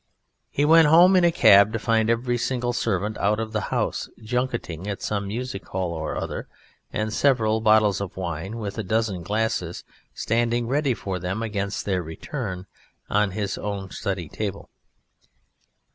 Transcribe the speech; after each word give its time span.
He 0.49 0.65
went 0.65 0.87
home 0.87 1.15
in 1.15 1.23
a 1.23 1.31
cab 1.31 1.71
to 1.73 1.77
find 1.77 2.09
every 2.09 2.39
single 2.39 2.73
servant 2.73 3.19
out 3.19 3.39
of 3.39 3.53
the 3.53 3.61
house, 3.69 4.09
junketing 4.23 4.87
at 4.87 5.03
some 5.03 5.27
music 5.27 5.63
hall 5.67 5.93
or 5.93 6.17
other, 6.17 6.47
and 6.91 7.13
several 7.13 7.61
bottles 7.61 8.01
of 8.01 8.17
wine, 8.17 8.57
with 8.57 8.79
a 8.79 8.83
dozen 8.83 9.21
glasses, 9.21 9.83
standing 10.15 10.67
ready 10.67 10.95
for 10.95 11.19
them 11.19 11.43
against 11.43 11.85
their 11.85 12.01
return, 12.01 12.65
on 13.11 13.29
his 13.37 13.59
own 13.59 13.91
study 13.91 14.27
table. 14.27 14.71